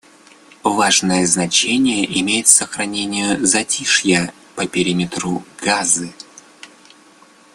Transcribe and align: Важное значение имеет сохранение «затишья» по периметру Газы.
Важное 0.63 1.27
значение 1.27 2.19
имеет 2.21 2.47
сохранение 2.47 3.37
«затишья» 3.45 4.33
по 4.55 4.65
периметру 4.65 5.43
Газы. 5.63 6.11